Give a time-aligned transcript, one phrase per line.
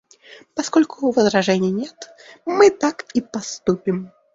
[0.55, 1.93] Поскольку возражений нет,
[2.47, 4.11] мы так и поступим.